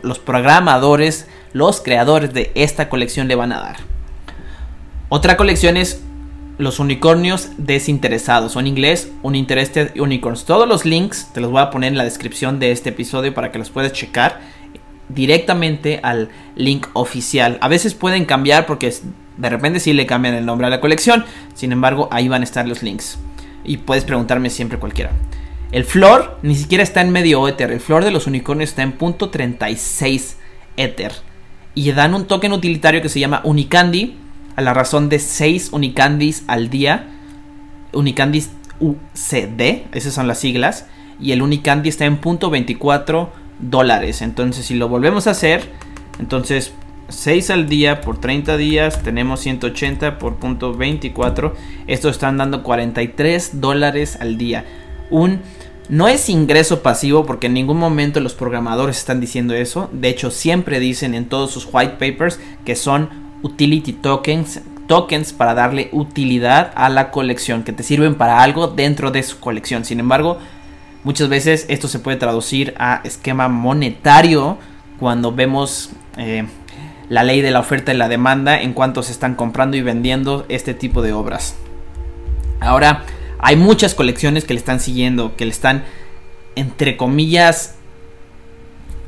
los 0.03 0.19
programadores, 0.19 1.27
los 1.53 1.81
creadores 1.81 2.35
de 2.35 2.53
esta 2.55 2.89
colección 2.89 3.29
le 3.29 3.35
van 3.35 3.53
a 3.53 3.61
dar. 3.61 3.77
Otra 5.09 5.37
colección 5.37 5.77
es 5.79 6.03
los 6.59 6.81
unicornios 6.81 7.51
desinteresados, 7.57 8.57
o 8.57 8.61
en 8.61 8.67
inglés 8.67 9.11
Uninterested 9.23 9.99
Unicorns. 9.99 10.45
Todos 10.45 10.69
los 10.69 10.85
links 10.85 11.31
te 11.33 11.41
los 11.41 11.51
voy 11.51 11.63
a 11.63 11.71
poner 11.71 11.93
en 11.93 11.99
la 11.99 12.05
descripción 12.05 12.59
de 12.59 12.73
este 12.73 12.91
episodio 12.91 13.33
para 13.33 13.53
que 13.53 13.59
los 13.59 13.71
puedas 13.71 13.93
checar 13.93 14.41
directamente 15.09 16.01
al 16.03 16.29
link 16.57 16.89
oficial. 16.93 17.59
A 17.61 17.69
veces 17.69 17.95
pueden 17.95 18.25
cambiar 18.25 18.67
porque 18.67 18.93
de 19.37 19.49
repente 19.49 19.81
sí 19.81 19.93
le 19.93 20.07
cambian 20.07 20.35
el 20.35 20.45
nombre 20.45 20.67
a 20.67 20.71
la 20.71 20.81
colección. 20.81 21.25
Sin 21.55 21.73
embargo, 21.73 22.09
ahí 22.11 22.29
van 22.29 22.43
a 22.43 22.45
estar 22.45 22.67
los 22.67 22.83
links. 22.83 23.19
Y 23.65 23.79
puedes 23.79 24.05
preguntarme 24.05 24.51
siempre 24.51 24.79
cualquiera. 24.79 25.13
El 25.71 25.85
flor 25.85 26.39
ni 26.43 26.57
siquiera 26.57 26.83
está 26.83 27.03
en 27.03 27.11
medio 27.11 27.47
Ether. 27.47 27.71
El 27.71 27.81
flor 27.81 28.05
de 28.05 28.11
los 28.11 28.27
unicornios 28.27 28.71
está 28.71 28.83
en 28.83 28.93
punto 28.93 29.31
36 29.31 30.39
Ether. 30.77 31.13
Y 31.75 31.93
dan 31.93 32.15
un 32.15 32.27
token 32.27 32.53
utilitario 32.53 33.01
que 33.01 33.09
se 33.09 33.21
llama 33.21 33.43
Unicandy 33.45 34.17
a 34.59 34.61
la 34.61 34.75
razón 34.75 35.09
de 35.09 35.21
6 35.21 35.69
Unicandis 35.71 36.43
al 36.49 36.69
día. 36.69 37.11
Unicandis 37.93 38.51
UCD, 38.81 39.87
esas 39.93 40.13
son 40.13 40.27
las 40.27 40.41
siglas. 40.41 40.87
Y 41.21 41.31
el 41.31 41.43
Unicandy 41.43 41.89
está 41.89 42.07
en 42.07 42.17
punto 42.17 42.51
24 42.51 43.31
dólares. 43.61 44.21
Entonces, 44.21 44.67
si 44.67 44.75
lo 44.75 44.89
volvemos 44.89 45.29
a 45.29 45.31
hacer, 45.31 45.71
entonces 46.19 46.73
6 47.09 47.51
al 47.51 47.69
día 47.69 48.01
por 48.01 48.21
30 48.21 48.57
días, 48.57 49.01
tenemos 49.05 49.39
180 49.39 50.19
por 50.19 50.39
punto 50.39 50.75
24. 50.75 51.55
Esto 51.87 52.09
están 52.09 52.37
dando 52.37 52.65
43 52.65 53.61
dólares 53.61 54.19
al 54.21 54.39
día. 54.39 54.65
Un 55.09 55.39
no 55.89 56.09
es 56.09 56.29
ingreso 56.29 56.83
pasivo 56.83 57.27
porque 57.27 57.47
en 57.47 57.55
ningún 57.55 57.79
momento 57.79 58.19
los 58.19 58.35
programadores 58.35 58.99
están 58.99 59.21
diciendo 59.21 59.55
eso. 59.55 59.89
De 59.93 60.09
hecho, 60.09 60.33
siempre 60.33 60.81
dicen 60.81 61.15
en 61.15 61.29
todos 61.29 61.53
sus 61.53 61.69
white 61.73 61.93
papers 61.93 62.41
que 62.65 62.75
son 62.75 63.28
utility 63.43 63.93
tokens, 63.93 64.61
tokens 64.87 65.33
para 65.33 65.55
darle 65.55 65.89
utilidad 65.93 66.73
a 66.75 66.89
la 66.89 67.11
colección, 67.11 67.63
que 67.63 67.73
te 67.73 67.83
sirven 67.83 68.15
para 68.15 68.43
algo 68.43 68.69
dentro 68.69 69.11
de 69.11 69.23
su 69.23 69.39
colección. 69.39 69.85
Sin 69.85 70.01
embargo, 70.01 70.39
muchas 71.05 71.29
veces 71.29 71.67
esto 71.69 71.89
se 71.89 71.99
puede 71.99 72.17
traducir 72.17 72.75
a 72.79 73.01
esquema 73.05 73.49
monetario 73.49 74.59
cuando 74.99 75.33
vemos 75.33 75.91
eh, 76.17 76.47
la 77.09 77.23
ley 77.23 77.41
de 77.41 77.51
la 77.51 77.61
oferta 77.61 77.93
y 77.93 77.97
la 77.97 78.09
demanda 78.09 78.61
en 78.61 78.73
cuanto 78.73 79.03
se 79.03 79.13
están 79.13 79.35
comprando 79.35 79.77
y 79.77 79.83
vendiendo 79.83 80.45
este 80.49 80.75
tipo 80.75 81.03
de 81.03 81.13
obras. 81.13 81.55
Ahora, 82.61 83.05
hay 83.39 83.57
muchas 83.57 83.95
colecciones 83.95 84.45
que 84.45 84.55
le 84.55 84.59
están 84.59 84.81
siguiendo, 84.81 85.37
que 85.37 85.45
le 85.45 85.53
están, 85.53 85.85
entre 86.57 86.97
comillas, 86.97 87.77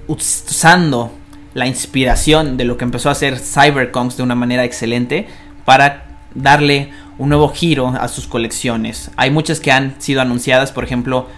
usando 0.07 1.13
la 1.55 1.67
inspiración 1.67 2.57
de 2.57 2.65
lo 2.65 2.77
que 2.77 2.85
empezó 2.85 3.09
a 3.09 3.13
hacer 3.13 3.39
Cyberconks 3.39 4.17
de 4.17 4.23
una 4.23 4.35
manera 4.35 4.65
excelente 4.65 5.27
para 5.65 6.05
darle 6.35 6.91
un 7.19 7.29
nuevo 7.29 7.49
giro 7.49 7.89
a 7.89 8.09
sus 8.09 8.27
colecciones. 8.27 9.11
Hay 9.17 9.31
muchas 9.31 9.61
que 9.61 9.73
han 9.73 10.01
sido 10.01 10.21
anunciadas, 10.21 10.73
por 10.73 10.85
ejemplo, 10.85 11.29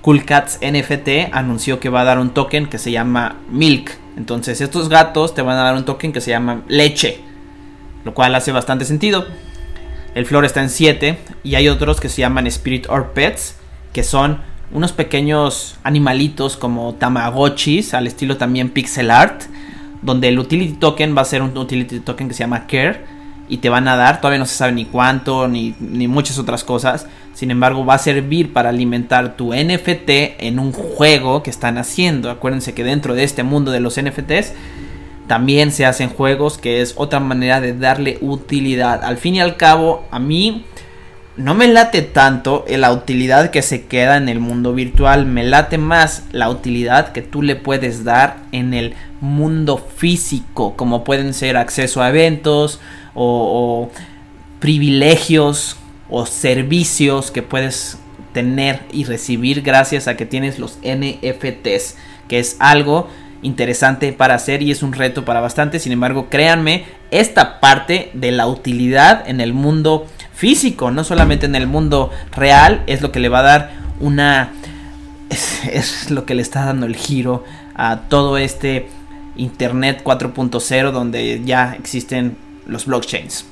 Cool 0.00 0.24
Cats 0.24 0.58
NFT 0.62 1.32
anunció 1.32 1.80
que 1.80 1.88
va 1.88 2.00
a 2.00 2.04
dar 2.04 2.18
un 2.18 2.30
token 2.30 2.66
que 2.66 2.78
se 2.78 2.90
llama 2.90 3.36
Milk. 3.50 3.90
Entonces 4.16 4.60
estos 4.60 4.88
gatos 4.88 5.34
te 5.34 5.42
van 5.42 5.58
a 5.58 5.64
dar 5.64 5.74
un 5.74 5.84
token 5.84 6.12
que 6.12 6.20
se 6.20 6.30
llama 6.30 6.62
Leche, 6.66 7.20
lo 8.04 8.14
cual 8.14 8.34
hace 8.34 8.52
bastante 8.52 8.84
sentido. 8.84 9.26
El 10.14 10.26
flor 10.26 10.44
está 10.44 10.62
en 10.62 10.70
7 10.70 11.18
y 11.44 11.54
hay 11.56 11.68
otros 11.68 12.00
que 12.00 12.08
se 12.08 12.20
llaman 12.20 12.46
Spirit 12.46 12.86
or 12.88 13.12
Pets, 13.12 13.56
que 13.92 14.02
son 14.02 14.40
unos 14.72 14.92
pequeños 14.92 15.76
animalitos 15.82 16.56
como 16.56 16.94
Tamagotchis, 16.94 17.94
al 17.94 18.06
estilo 18.06 18.36
también 18.36 18.70
pixel 18.70 19.10
art, 19.10 19.42
donde 20.02 20.28
el 20.28 20.38
utility 20.38 20.74
token 20.74 21.16
va 21.16 21.22
a 21.22 21.24
ser 21.24 21.42
un 21.42 21.56
utility 21.56 22.00
token 22.00 22.28
que 22.28 22.34
se 22.34 22.40
llama 22.40 22.66
Care 22.66 23.04
y 23.48 23.58
te 23.58 23.68
van 23.68 23.88
a 23.88 23.96
dar, 23.96 24.20
todavía 24.20 24.38
no 24.38 24.46
se 24.46 24.54
sabe 24.54 24.72
ni 24.72 24.84
cuánto, 24.84 25.48
ni, 25.48 25.74
ni 25.80 26.06
muchas 26.06 26.38
otras 26.38 26.64
cosas, 26.64 27.06
sin 27.32 27.50
embargo 27.50 27.84
va 27.86 27.94
a 27.94 27.98
servir 27.98 28.52
para 28.52 28.68
alimentar 28.68 29.36
tu 29.36 29.54
NFT 29.54 30.10
en 30.38 30.58
un 30.58 30.72
juego 30.72 31.42
que 31.42 31.50
están 31.50 31.78
haciendo. 31.78 32.30
Acuérdense 32.30 32.74
que 32.74 32.84
dentro 32.84 33.14
de 33.14 33.24
este 33.24 33.42
mundo 33.42 33.70
de 33.70 33.80
los 33.80 34.00
NFTs 34.00 34.52
también 35.28 35.72
se 35.72 35.86
hacen 35.86 36.08
juegos, 36.08 36.58
que 36.58 36.80
es 36.82 36.94
otra 36.96 37.20
manera 37.20 37.60
de 37.60 37.74
darle 37.74 38.18
utilidad. 38.20 39.04
Al 39.04 39.18
fin 39.18 39.36
y 39.36 39.40
al 39.40 39.56
cabo, 39.56 40.04
a 40.10 40.18
mí 40.18 40.64
no 41.38 41.54
me 41.54 41.68
late 41.68 42.02
tanto 42.02 42.64
la 42.68 42.92
utilidad 42.92 43.50
que 43.50 43.62
se 43.62 43.86
queda 43.86 44.16
en 44.16 44.28
el 44.28 44.40
mundo 44.40 44.74
virtual, 44.74 45.24
me 45.24 45.44
late 45.44 45.78
más 45.78 46.24
la 46.32 46.50
utilidad 46.50 47.12
que 47.12 47.22
tú 47.22 47.42
le 47.42 47.54
puedes 47.54 48.02
dar 48.04 48.38
en 48.50 48.74
el 48.74 48.94
mundo 49.20 49.78
físico, 49.78 50.74
como 50.76 51.04
pueden 51.04 51.32
ser 51.32 51.56
acceso 51.56 52.02
a 52.02 52.08
eventos 52.08 52.80
o, 53.14 53.90
privilegios 54.58 55.76
o 56.10 56.26
servicios 56.26 57.30
que 57.30 57.42
puedes 57.42 57.98
tener 58.32 58.80
y 58.92 59.04
recibir 59.04 59.62
gracias 59.62 60.08
a 60.08 60.16
que 60.16 60.26
tienes 60.26 60.58
los 60.58 60.78
NFTs, 60.82 61.96
que 62.26 62.40
es 62.40 62.56
algo 62.58 63.08
interesante 63.42 64.12
para 64.12 64.34
hacer 64.34 64.62
y 64.62 64.72
es 64.72 64.82
un 64.82 64.92
reto 64.92 65.24
para 65.24 65.40
bastante. 65.40 65.78
Sin 65.78 65.92
embargo, 65.92 66.28
créanme, 66.28 66.86
esta 67.12 67.60
parte 67.60 68.10
de 68.14 68.32
la 68.32 68.48
utilidad 68.48 69.28
en 69.28 69.40
el 69.40 69.52
mundo 69.52 70.06
físico, 70.38 70.92
no 70.92 71.02
solamente 71.02 71.46
en 71.46 71.56
el 71.56 71.66
mundo 71.66 72.12
real, 72.30 72.84
es 72.86 73.02
lo 73.02 73.10
que 73.10 73.18
le 73.18 73.28
va 73.28 73.40
a 73.40 73.42
dar 73.42 73.70
una... 73.98 74.52
Es, 75.30 76.10
lo 76.10 76.24
que 76.24 76.34
le 76.34 76.42
está 76.42 76.64
dando 76.64 76.86
el 76.86 76.94
giro 76.94 77.44
a 77.74 78.02
todo 78.08 78.38
este 78.38 78.88
Internet 79.36 80.02
4.0 80.04 80.92
donde 80.92 81.42
ya 81.44 81.74
existen 81.74 82.36
los 82.66 82.86
blockchains. 82.86 83.46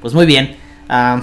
Pues 0.00 0.14
muy 0.14 0.24
bien. 0.24 0.56
Ah, 0.88 1.22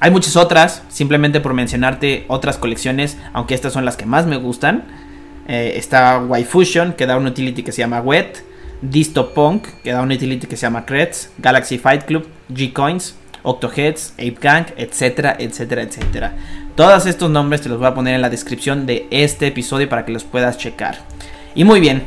hay 0.00 0.10
muchas 0.10 0.36
otras, 0.36 0.82
simplemente 0.90 1.40
por 1.40 1.54
mencionarte 1.54 2.26
otras 2.28 2.58
colecciones, 2.58 3.16
aunque 3.32 3.54
estas 3.54 3.72
son 3.72 3.86
las 3.86 3.96
que 3.96 4.04
más 4.04 4.26
me 4.26 4.36
gustan. 4.36 4.84
Eh, 5.48 5.72
está 5.76 6.22
Y-Fusion, 6.38 6.92
que 6.92 7.06
da 7.06 7.16
una 7.16 7.30
utility 7.30 7.62
que 7.62 7.72
se 7.72 7.80
llama 7.80 8.02
Wet. 8.02 8.44
Distopunk, 8.82 9.66
que 9.82 9.92
da 9.92 10.02
una 10.02 10.14
utility 10.14 10.46
que 10.46 10.56
se 10.56 10.66
llama 10.66 10.84
Creds. 10.84 11.30
Galaxy 11.38 11.78
Fight 11.78 12.04
Club, 12.04 12.28
G-Coins. 12.52 13.16
Octoheads, 13.42 14.12
Ape 14.14 14.38
Gang, 14.40 14.66
etcétera, 14.76 15.36
etcétera, 15.38 15.82
etcétera. 15.82 16.32
Todos 16.74 17.06
estos 17.06 17.30
nombres 17.30 17.60
te 17.60 17.68
los 17.68 17.78
voy 17.78 17.88
a 17.88 17.94
poner 17.94 18.14
en 18.14 18.22
la 18.22 18.30
descripción 18.30 18.86
de 18.86 19.08
este 19.10 19.48
episodio 19.48 19.88
para 19.88 20.04
que 20.04 20.12
los 20.12 20.24
puedas 20.24 20.58
checar. 20.58 20.98
Y 21.54 21.64
muy 21.64 21.80
bien. 21.80 22.04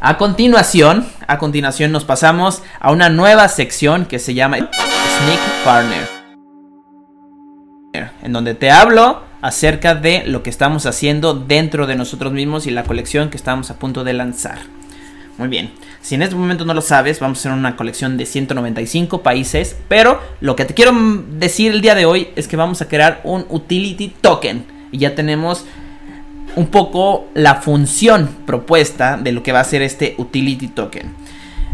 A 0.00 0.16
continuación, 0.16 1.06
a 1.26 1.38
continuación 1.38 1.90
nos 1.90 2.04
pasamos 2.04 2.62
a 2.78 2.92
una 2.92 3.08
nueva 3.08 3.48
sección 3.48 4.04
que 4.06 4.18
se 4.18 4.34
llama 4.34 4.58
Sneak 4.58 5.64
Partner. 5.64 6.08
En 8.22 8.32
donde 8.32 8.54
te 8.54 8.70
hablo 8.70 9.22
acerca 9.40 9.94
de 9.94 10.24
lo 10.26 10.42
que 10.42 10.50
estamos 10.50 10.86
haciendo 10.86 11.34
dentro 11.34 11.86
de 11.86 11.96
nosotros 11.96 12.32
mismos 12.32 12.66
y 12.66 12.70
la 12.70 12.84
colección 12.84 13.30
que 13.30 13.36
estamos 13.36 13.70
a 13.70 13.78
punto 13.78 14.04
de 14.04 14.12
lanzar. 14.12 14.58
Muy 15.38 15.46
bien. 15.46 15.70
Si 16.02 16.16
en 16.16 16.22
este 16.22 16.34
momento 16.34 16.64
no 16.64 16.74
lo 16.74 16.80
sabes, 16.80 17.20
vamos 17.20 17.38
a 17.38 17.40
hacer 17.40 17.52
una 17.52 17.76
colección 17.76 18.16
de 18.16 18.26
195 18.26 19.22
países. 19.22 19.76
Pero 19.88 20.20
lo 20.40 20.56
que 20.56 20.64
te 20.64 20.74
quiero 20.74 20.92
decir 21.38 21.72
el 21.72 21.80
día 21.80 21.94
de 21.94 22.06
hoy 22.06 22.28
es 22.34 22.48
que 22.48 22.56
vamos 22.56 22.82
a 22.82 22.88
crear 22.88 23.20
un 23.22 23.46
utility 23.48 24.12
token. 24.20 24.66
Y 24.90 24.98
ya 24.98 25.14
tenemos 25.14 25.64
un 26.56 26.66
poco 26.66 27.28
la 27.34 27.56
función 27.56 28.28
propuesta 28.46 29.16
de 29.16 29.30
lo 29.30 29.44
que 29.44 29.52
va 29.52 29.60
a 29.60 29.64
ser 29.64 29.80
este 29.82 30.16
utility 30.18 30.68
token. 30.68 31.14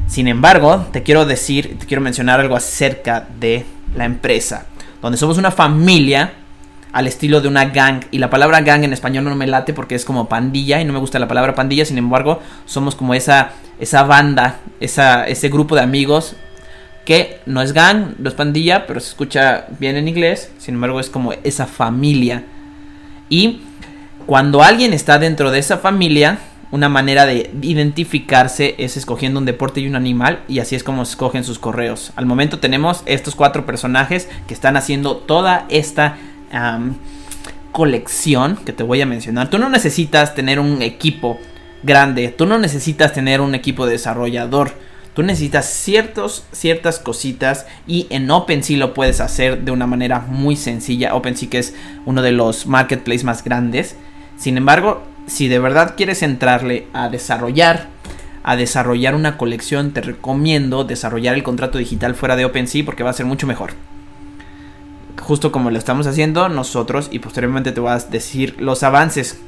Sin 0.06 0.28
embargo, 0.28 0.86
te 0.92 1.02
quiero 1.02 1.24
decir, 1.24 1.78
te 1.78 1.86
quiero 1.86 2.02
mencionar 2.02 2.40
algo 2.40 2.56
acerca 2.56 3.26
de 3.40 3.64
la 3.96 4.04
empresa. 4.04 4.66
Donde 5.00 5.16
somos 5.16 5.38
una 5.38 5.50
familia 5.50 6.34
al 6.94 7.08
estilo 7.08 7.40
de 7.40 7.48
una 7.48 7.66
gang. 7.66 8.04
Y 8.12 8.18
la 8.18 8.30
palabra 8.30 8.60
gang 8.62 8.84
en 8.84 8.92
español 8.92 9.24
no 9.24 9.34
me 9.34 9.48
late 9.48 9.74
porque 9.74 9.96
es 9.96 10.04
como 10.04 10.28
pandilla 10.28 10.80
y 10.80 10.84
no 10.84 10.92
me 10.92 11.00
gusta 11.00 11.18
la 11.18 11.28
palabra 11.28 11.54
pandilla. 11.54 11.84
Sin 11.84 11.98
embargo, 11.98 12.40
somos 12.64 12.94
como 12.94 13.14
esa, 13.14 13.50
esa 13.80 14.04
banda, 14.04 14.60
esa, 14.80 15.26
ese 15.26 15.48
grupo 15.48 15.74
de 15.74 15.82
amigos 15.82 16.36
que 17.04 17.40
no 17.44 17.60
es 17.60 17.72
gang, 17.72 18.14
no 18.18 18.28
es 18.28 18.34
pandilla, 18.34 18.86
pero 18.86 19.00
se 19.00 19.08
escucha 19.08 19.66
bien 19.80 19.96
en 19.96 20.06
inglés. 20.06 20.52
Sin 20.58 20.76
embargo, 20.76 21.00
es 21.00 21.10
como 21.10 21.32
esa 21.42 21.66
familia. 21.66 22.44
Y 23.28 23.60
cuando 24.26 24.62
alguien 24.62 24.92
está 24.92 25.18
dentro 25.18 25.50
de 25.50 25.58
esa 25.58 25.78
familia, 25.78 26.38
una 26.70 26.88
manera 26.88 27.26
de 27.26 27.50
identificarse 27.60 28.76
es 28.78 28.96
escogiendo 28.96 29.40
un 29.40 29.46
deporte 29.46 29.80
y 29.80 29.86
un 29.86 29.96
animal 29.96 30.40
y 30.48 30.60
así 30.60 30.74
es 30.74 30.82
como 30.82 31.02
escogen 31.02 31.44
sus 31.44 31.58
correos. 31.58 32.12
Al 32.16 32.26
momento 32.26 32.58
tenemos 32.58 33.02
estos 33.06 33.34
cuatro 33.34 33.66
personajes 33.66 34.28
que 34.48 34.54
están 34.54 34.76
haciendo 34.76 35.16
toda 35.16 35.66
esta 35.68 36.16
colección 37.72 38.56
que 38.56 38.72
te 38.72 38.82
voy 38.82 39.00
a 39.00 39.06
mencionar. 39.06 39.50
Tú 39.50 39.58
no 39.58 39.68
necesitas 39.68 40.34
tener 40.34 40.60
un 40.60 40.80
equipo 40.80 41.38
grande, 41.82 42.28
tú 42.28 42.46
no 42.46 42.58
necesitas 42.58 43.12
tener 43.12 43.40
un 43.40 43.54
equipo 43.54 43.86
desarrollador. 43.86 44.72
Tú 45.14 45.22
necesitas 45.22 45.66
ciertas 45.66 46.98
cositas 46.98 47.66
y 47.86 48.08
en 48.10 48.28
OpenSea 48.28 48.78
lo 48.78 48.94
puedes 48.94 49.20
hacer 49.20 49.62
de 49.62 49.70
una 49.70 49.86
manera 49.86 50.18
muy 50.20 50.56
sencilla. 50.56 51.14
OpenSea 51.14 51.50
que 51.50 51.58
es 51.60 51.74
uno 52.04 52.20
de 52.20 52.32
los 52.32 52.66
marketplaces 52.66 53.22
más 53.22 53.44
grandes. 53.44 53.96
Sin 54.36 54.56
embargo, 54.56 55.04
si 55.28 55.46
de 55.46 55.60
verdad 55.60 55.94
quieres 55.96 56.24
entrarle 56.24 56.88
a 56.92 57.08
desarrollar, 57.10 57.86
a 58.42 58.56
desarrollar 58.56 59.14
una 59.14 59.36
colección, 59.36 59.92
te 59.92 60.00
recomiendo 60.00 60.82
desarrollar 60.82 61.36
el 61.36 61.44
contrato 61.44 61.78
digital 61.78 62.16
fuera 62.16 62.34
de 62.34 62.44
OpenSea 62.44 62.84
porque 62.84 63.04
va 63.04 63.10
a 63.10 63.14
ser 63.14 63.26
mucho 63.26 63.46
mejor. 63.46 63.74
Justo 65.20 65.52
como 65.52 65.70
lo 65.70 65.78
estamos 65.78 66.06
haciendo 66.06 66.48
nosotros 66.48 67.08
y 67.10 67.18
posteriormente 67.18 67.72
te 67.72 67.80
voy 67.80 67.92
a 67.92 67.98
decir 67.98 68.56
los 68.58 68.82
avances. 68.82 69.40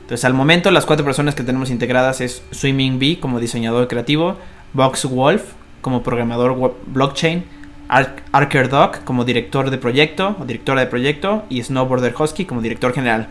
Entonces 0.00 0.24
al 0.24 0.34
momento 0.34 0.70
las 0.70 0.84
cuatro 0.84 1.04
personas 1.04 1.34
que 1.34 1.44
tenemos 1.44 1.70
integradas 1.70 2.20
es 2.20 2.42
Swimming 2.50 2.98
Bee 2.98 3.20
como 3.20 3.38
diseñador 3.38 3.88
creativo, 3.88 4.36
Box 4.72 5.04
Wolf 5.04 5.42
como 5.80 6.02
programador 6.02 6.76
blockchain, 6.86 7.44
Arker 7.88 8.68
Dog 8.68 9.04
como 9.04 9.24
director 9.24 9.70
de 9.70 9.78
proyecto 9.78 10.36
o 10.40 10.44
directora 10.44 10.80
de 10.80 10.86
proyecto 10.86 11.44
y 11.48 11.62
Snowboarder 11.62 12.14
Husky 12.18 12.44
como 12.44 12.62
director 12.62 12.92
general. 12.92 13.28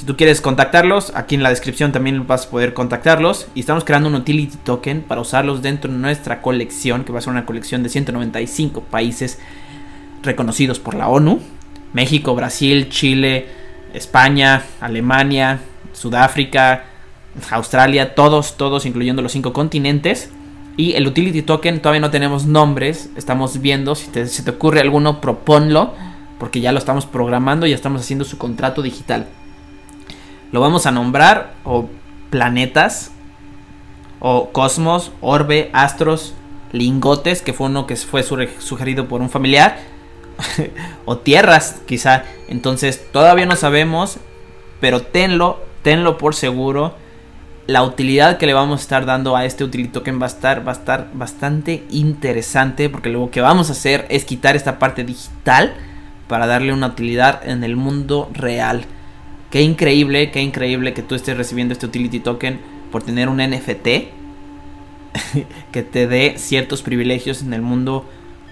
Si 0.00 0.06
tú 0.06 0.16
quieres 0.16 0.40
contactarlos, 0.40 1.12
aquí 1.14 1.34
en 1.34 1.42
la 1.42 1.50
descripción 1.50 1.92
también 1.92 2.26
vas 2.26 2.46
a 2.46 2.50
poder 2.50 2.72
contactarlos. 2.72 3.48
Y 3.54 3.60
estamos 3.60 3.84
creando 3.84 4.08
un 4.08 4.14
utility 4.14 4.56
token 4.64 5.02
para 5.02 5.20
usarlos 5.20 5.60
dentro 5.60 5.92
de 5.92 5.98
nuestra 5.98 6.40
colección, 6.40 7.04
que 7.04 7.12
va 7.12 7.18
a 7.18 7.22
ser 7.22 7.32
una 7.32 7.44
colección 7.44 7.82
de 7.82 7.90
195 7.90 8.80
países 8.84 9.38
reconocidos 10.22 10.78
por 10.78 10.94
la 10.94 11.08
ONU. 11.08 11.40
México, 11.92 12.34
Brasil, 12.34 12.88
Chile, 12.88 13.46
España, 13.94 14.64
Alemania, 14.80 15.60
Sudáfrica, 15.92 16.84
Australia, 17.50 18.14
todos, 18.14 18.56
todos, 18.56 18.86
incluyendo 18.86 19.22
los 19.22 19.32
cinco 19.32 19.52
continentes. 19.52 20.30
Y 20.76 20.92
el 20.92 21.06
utility 21.06 21.42
token 21.42 21.80
todavía 21.80 22.00
no 22.00 22.10
tenemos 22.10 22.46
nombres, 22.46 23.10
estamos 23.16 23.60
viendo, 23.60 23.94
si 23.94 24.08
te, 24.08 24.24
te 24.24 24.50
ocurre 24.50 24.80
alguno, 24.80 25.20
proponlo, 25.20 25.94
porque 26.38 26.60
ya 26.60 26.72
lo 26.72 26.78
estamos 26.78 27.04
programando 27.06 27.66
ya 27.66 27.74
estamos 27.74 28.00
haciendo 28.00 28.24
su 28.24 28.38
contrato 28.38 28.80
digital. 28.80 29.26
Lo 30.52 30.60
vamos 30.60 30.86
a 30.86 30.90
nombrar 30.90 31.54
o 31.64 31.88
planetas 32.30 33.12
o 34.20 34.50
cosmos, 34.50 35.12
orbe, 35.20 35.70
astros, 35.72 36.34
lingotes, 36.72 37.42
que 37.42 37.52
fue 37.52 37.66
uno 37.66 37.86
que 37.86 37.96
fue 37.96 38.22
sugerido 38.22 39.08
por 39.08 39.20
un 39.20 39.28
familiar, 39.30 39.78
o 41.04 41.18
tierras, 41.18 41.80
quizá. 41.86 42.24
Entonces, 42.48 43.10
todavía 43.12 43.46
no 43.46 43.56
sabemos, 43.56 44.18
pero 44.80 45.02
tenlo, 45.02 45.60
tenlo 45.82 46.18
por 46.18 46.34
seguro. 46.34 46.94
La 47.66 47.84
utilidad 47.84 48.38
que 48.38 48.46
le 48.46 48.54
vamos 48.54 48.80
a 48.80 48.82
estar 48.82 49.06
dando 49.06 49.36
a 49.36 49.44
este 49.44 49.62
utility 49.62 49.90
token 49.90 50.20
va 50.20 50.26
a 50.26 50.28
estar, 50.28 50.66
va 50.66 50.72
a 50.72 50.74
estar 50.74 51.10
bastante 51.14 51.84
interesante, 51.90 52.88
porque 52.88 53.10
lo 53.10 53.30
que 53.30 53.40
vamos 53.40 53.68
a 53.68 53.72
hacer 53.72 54.06
es 54.08 54.24
quitar 54.24 54.56
esta 54.56 54.78
parte 54.78 55.04
digital 55.04 55.74
para 56.26 56.46
darle 56.46 56.72
una 56.72 56.88
utilidad 56.88 57.48
en 57.48 57.62
el 57.62 57.76
mundo 57.76 58.28
real. 58.32 58.84
Qué 59.50 59.62
increíble, 59.62 60.30
qué 60.30 60.40
increíble 60.40 60.94
que 60.94 61.02
tú 61.02 61.14
estés 61.14 61.36
recibiendo 61.36 61.72
este 61.72 61.86
utility 61.86 62.20
token 62.20 62.60
por 62.90 63.02
tener 63.02 63.28
un 63.28 63.38
NFT 63.38 63.86
que 65.72 65.82
te 65.82 66.06
dé 66.06 66.34
ciertos 66.38 66.82
privilegios 66.82 67.42
en 67.42 67.52
el 67.52 67.62
mundo 67.62 68.08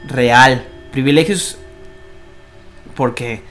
real. 0.06 0.64
Privilegios 0.92 1.58
porque 2.98 3.42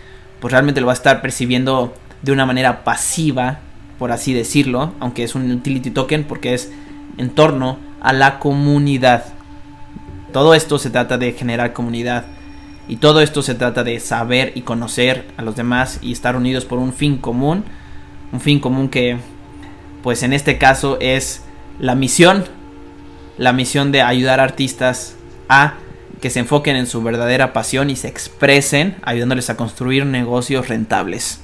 pues 0.42 0.52
realmente 0.52 0.82
lo 0.82 0.88
va 0.88 0.94
a 0.94 1.02
estar 1.02 1.22
percibiendo 1.22 1.94
de 2.22 2.34
una 2.34 2.46
manera 2.46 2.84
pasiva, 2.84 3.60
por 3.98 4.12
así 4.12 4.34
decirlo, 4.34 4.92
aunque 5.00 5.24
es 5.24 5.36
un 5.36 5.50
utility 5.50 5.90
token 5.90 6.26
porque 6.26 6.54
es 6.54 6.70
en 7.18 7.30
torno 7.30 7.80
a 8.02 8.12
la 8.12 8.40
comunidad. 8.40 9.24
Todo 10.34 10.54
esto 10.54 10.78
se 10.78 10.90
trata 10.90 11.18
de 11.18 11.32
generar 11.32 11.72
comunidad. 11.72 12.26
Y 12.90 12.98
todo 12.98 13.22
esto 13.22 13.42
se 13.42 13.56
trata 13.56 13.86
de 13.86 14.02
saber 14.02 14.52
y 14.54 14.62
conocer 14.62 15.26
a 15.38 15.44
los 15.44 15.56
demás 15.56 16.00
y 16.02 16.12
estar 16.12 16.36
unidos 16.36 16.66
por 16.66 16.80
un 16.80 16.92
fin 16.92 17.18
común. 17.18 17.64
Un 18.34 18.42
fin 18.42 18.60
común 18.60 18.90
que, 18.90 19.18
pues 20.04 20.24
en 20.24 20.34
este 20.34 20.58
caso 20.58 20.98
es 21.00 21.46
la 21.80 21.96
misión. 21.96 22.44
La 23.38 23.54
misión 23.54 23.94
de 23.94 24.02
ayudar 24.02 24.42
a 24.42 24.44
artistas 24.44 25.16
a 25.48 25.76
que 26.22 26.30
se 26.30 26.40
enfoquen 26.40 26.76
en 26.76 26.88
su 26.88 27.02
verdadera 27.04 27.54
pasión 27.54 27.90
y 27.90 27.96
se 27.96 28.08
expresen, 28.08 28.96
ayudándoles 29.04 29.50
a 29.50 29.58
construir 29.58 30.06
negocios 30.06 30.68
rentables. 30.68 31.42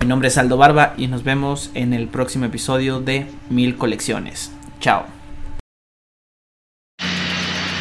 Mi 0.00 0.06
nombre 0.06 0.28
es 0.28 0.38
Aldo 0.38 0.56
Barba 0.56 0.94
y 0.96 1.06
nos 1.06 1.24
vemos 1.24 1.70
en 1.74 1.92
el 1.92 2.08
próximo 2.08 2.44
episodio 2.44 3.00
de 3.00 3.26
Mil 3.48 3.76
Colecciones. 3.76 4.52
Chao. 4.80 5.13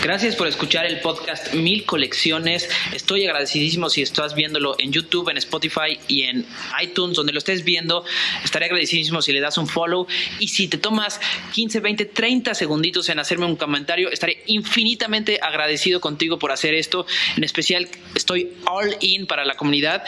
Gracias 0.04 0.36
por 0.36 0.50
escuchar 0.50 0.86
el 0.86 1.00
podcast 1.00 1.54
Mil 1.54 1.86
Colecciones. 1.86 2.68
Estoy 2.92 3.24
agradecidísimo 3.24 3.90
si 3.90 4.02
estás 4.02 4.36
viéndolo 4.36 4.76
en 4.78 4.92
YouTube, 4.92 5.30
en 5.30 5.38
Spotify 5.38 5.98
y 6.10 6.24
en 6.24 6.46
iTunes, 6.84 7.16
donde 7.16 7.32
lo 7.32 7.38
estés 7.38 7.64
viendo. 7.64 8.04
Estaré 8.44 8.66
agradecidísimo 8.66 9.22
si 9.22 9.32
le 9.32 9.40
das 9.40 9.58
un 9.58 9.66
follow. 9.66 10.06
Y 10.40 10.50
si 10.50 10.68
te 10.68 10.78
tomas 10.78 11.22
15, 11.54 11.80
20, 11.80 12.06
30 12.08 12.54
segunditos 12.54 13.08
en 13.08 13.20
hacerme 13.20 13.46
un 13.46 13.56
comentario, 13.56 14.12
estaré 14.12 14.44
infinitamente 14.48 15.40
agradecido 15.42 16.02
contigo 16.02 16.38
por 16.38 16.52
hacer 16.52 16.74
esto. 16.74 17.06
En 17.38 17.46
especial, 17.46 17.88
estoy 18.14 18.52
all 18.66 18.98
in 19.00 19.26
para 19.26 19.46
la 19.46 19.56
comunidad. 19.56 20.04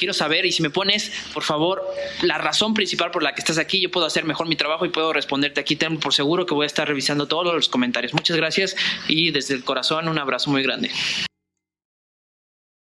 Quiero 0.00 0.14
saber, 0.14 0.46
y 0.46 0.52
si 0.52 0.62
me 0.62 0.70
pones, 0.70 1.12
por 1.32 1.44
favor, 1.44 1.86
la 2.22 2.38
razón 2.38 2.74
principal 2.74 3.12
por 3.12 3.22
la 3.22 3.36
que 3.36 3.40
estás 3.40 3.58
aquí, 3.58 3.80
yo 3.80 3.92
puedo 3.92 4.04
hacer 4.04 4.24
mejor 4.24 4.48
mi 4.48 4.56
trabajo 4.56 4.84
y 4.84 4.88
puedo 4.88 5.12
responderte 5.12 5.60
aquí. 5.60 5.76
Ten 5.76 6.00
por 6.00 6.12
seguro 6.12 6.44
que 6.44 6.54
voy 6.54 6.64
a 6.64 6.66
estar 6.66 6.88
revisando 6.88 7.28
todos 7.28 7.54
los 7.54 7.68
comentarios. 7.68 8.12
Muchas 8.14 8.36
gracias 8.36 8.74
desde 9.30 9.54
el 9.54 9.64
corazón 9.64 10.08
un 10.08 10.18
abrazo 10.18 10.50
muy 10.50 10.62
grande. 10.62 10.90